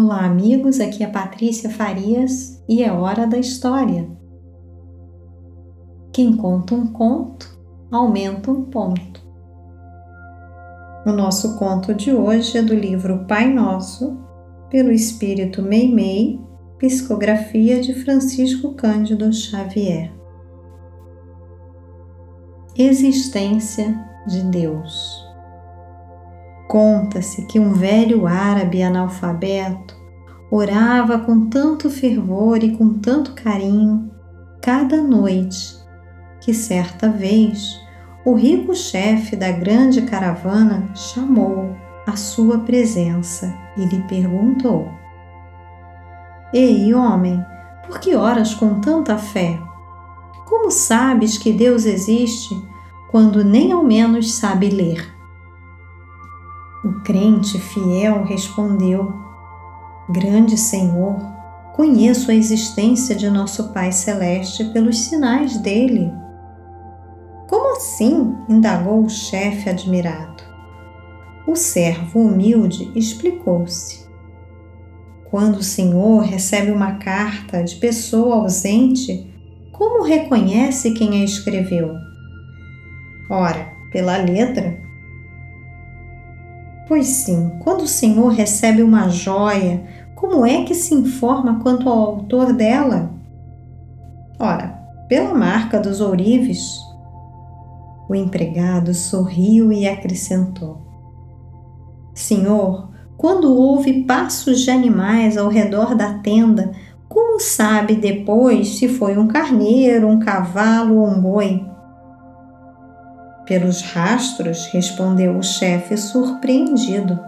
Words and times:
Olá, 0.00 0.26
amigos. 0.26 0.78
Aqui 0.78 1.02
é 1.02 1.08
Patrícia 1.08 1.68
Farias 1.68 2.62
e 2.68 2.84
é 2.84 2.92
hora 2.92 3.26
da 3.26 3.36
história. 3.36 4.08
Quem 6.12 6.36
conta 6.36 6.72
um 6.72 6.86
conto 6.86 7.58
aumenta 7.90 8.48
um 8.48 8.62
ponto. 8.66 9.20
O 11.04 11.10
nosso 11.10 11.58
conto 11.58 11.92
de 11.92 12.12
hoje 12.12 12.58
é 12.58 12.62
do 12.62 12.76
livro 12.76 13.24
Pai 13.26 13.52
Nosso, 13.52 14.16
pelo 14.70 14.92
espírito 14.92 15.62
Meimei, 15.62 16.40
psicografia 16.78 17.80
de 17.80 17.92
Francisco 17.92 18.74
Cândido 18.74 19.32
Xavier. 19.32 20.12
Existência 22.76 23.98
de 24.28 24.44
Deus. 24.44 25.17
Conta-se 26.68 27.46
que 27.46 27.58
um 27.58 27.72
velho 27.72 28.26
árabe 28.26 28.82
analfabeto 28.82 29.96
orava 30.50 31.18
com 31.18 31.48
tanto 31.48 31.88
fervor 31.88 32.62
e 32.62 32.76
com 32.76 32.98
tanto 32.98 33.32
carinho 33.32 34.10
cada 34.60 35.00
noite 35.00 35.78
que 36.42 36.52
certa 36.52 37.08
vez 37.08 37.80
o 38.22 38.34
rico 38.34 38.74
chefe 38.74 39.34
da 39.34 39.50
grande 39.50 40.02
caravana 40.02 40.90
chamou 40.94 41.74
à 42.06 42.16
sua 42.16 42.58
presença 42.58 43.54
e 43.74 43.86
lhe 43.86 44.02
perguntou: 44.02 44.90
Ei, 46.52 46.92
homem, 46.92 47.42
por 47.86 47.98
que 47.98 48.14
oras 48.14 48.54
com 48.54 48.78
tanta 48.78 49.16
fé? 49.16 49.58
Como 50.46 50.70
sabes 50.70 51.38
que 51.38 51.50
Deus 51.50 51.86
existe 51.86 52.54
quando 53.10 53.42
nem 53.42 53.72
ao 53.72 53.82
menos 53.82 54.34
sabe 54.34 54.68
ler? 54.68 55.17
O 56.84 56.92
crente 57.00 57.58
fiel 57.58 58.22
respondeu: 58.22 59.12
Grande 60.08 60.56
Senhor, 60.56 61.16
conheço 61.74 62.30
a 62.30 62.34
existência 62.34 63.16
de 63.16 63.28
nosso 63.28 63.72
Pai 63.72 63.90
Celeste 63.90 64.64
pelos 64.66 64.96
sinais 65.00 65.58
dele. 65.58 66.12
Como 67.48 67.76
assim? 67.76 68.36
indagou 68.48 69.02
o 69.02 69.10
chefe 69.10 69.68
admirado. 69.68 70.44
O 71.48 71.56
servo 71.56 72.20
humilde 72.20 72.92
explicou-se. 72.94 74.06
Quando 75.30 75.56
o 75.56 75.62
Senhor 75.64 76.22
recebe 76.22 76.70
uma 76.70 76.92
carta 76.92 77.64
de 77.64 77.74
pessoa 77.76 78.36
ausente, 78.36 79.26
como 79.72 80.04
reconhece 80.04 80.92
quem 80.92 81.20
a 81.20 81.24
escreveu? 81.24 81.94
Ora, 83.28 83.72
pela 83.90 84.16
letra 84.16 84.87
Pois 86.88 87.06
sim, 87.06 87.58
quando 87.60 87.82
o 87.82 87.86
Senhor 87.86 88.28
recebe 88.28 88.82
uma 88.82 89.10
joia, 89.10 89.84
como 90.14 90.46
é 90.46 90.64
que 90.64 90.74
se 90.74 90.94
informa 90.94 91.60
quanto 91.60 91.86
ao 91.86 91.98
autor 91.98 92.54
dela? 92.54 93.10
Ora, 94.38 94.68
pela 95.06 95.34
marca 95.34 95.78
dos 95.78 96.00
ourives. 96.00 96.80
O 98.08 98.14
empregado 98.14 98.94
sorriu 98.94 99.70
e 99.70 99.86
acrescentou: 99.86 100.78
Senhor, 102.14 102.88
quando 103.18 103.54
houve 103.54 104.04
passos 104.04 104.60
de 104.60 104.70
animais 104.70 105.36
ao 105.36 105.48
redor 105.48 105.94
da 105.94 106.14
tenda, 106.14 106.72
como 107.06 107.38
sabe 107.38 107.96
depois 107.96 108.78
se 108.78 108.88
foi 108.88 109.18
um 109.18 109.28
carneiro, 109.28 110.08
um 110.08 110.18
cavalo 110.18 111.00
ou 111.00 111.06
um 111.06 111.20
boi? 111.20 111.66
Pelos 113.48 113.80
rastros, 113.80 114.66
respondeu 114.66 115.38
o 115.38 115.42
chefe 115.42 115.96
surpreendido. 115.96 117.18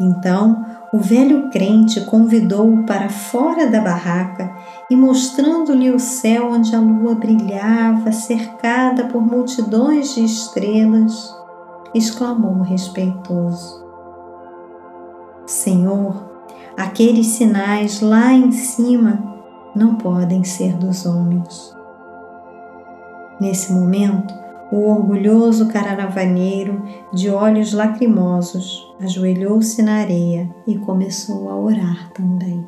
Então 0.00 0.64
o 0.92 0.98
velho 0.98 1.50
crente 1.50 2.00
convidou-o 2.02 2.84
para 2.84 3.08
fora 3.08 3.68
da 3.68 3.80
barraca 3.80 4.48
e, 4.88 4.94
mostrando-lhe 4.94 5.90
o 5.90 5.98
céu 5.98 6.52
onde 6.52 6.76
a 6.76 6.80
lua 6.80 7.16
brilhava, 7.16 8.12
cercada 8.12 9.06
por 9.06 9.20
multidões 9.20 10.14
de 10.14 10.24
estrelas, 10.24 11.36
exclamou 11.92 12.62
respeitoso: 12.62 13.84
Senhor, 15.44 16.30
aqueles 16.76 17.26
sinais 17.26 18.00
lá 18.00 18.32
em 18.32 18.52
cima 18.52 19.20
não 19.74 19.96
podem 19.96 20.44
ser 20.44 20.76
dos 20.76 21.04
homens. 21.04 21.76
Nesse 23.40 23.72
momento, 23.72 24.39
o 24.70 24.88
orgulhoso 24.88 25.68
caravaneiro, 25.68 26.82
de 27.12 27.28
olhos 27.28 27.72
lacrimosos, 27.72 28.88
ajoelhou-se 29.00 29.82
na 29.82 29.96
areia 29.96 30.48
e 30.66 30.78
começou 30.78 31.48
a 31.50 31.56
orar 31.56 32.10
também. 32.12 32.64